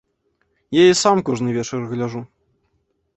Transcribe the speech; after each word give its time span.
Я 0.81 0.85
і 0.93 0.95
сам 1.01 1.21
кожны 1.27 1.49
вечар 1.57 1.83
гляджу. 1.91 2.21